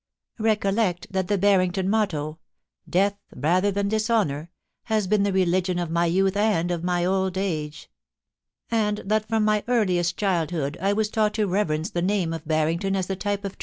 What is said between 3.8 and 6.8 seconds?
dishonour,' has been the religion of my youth and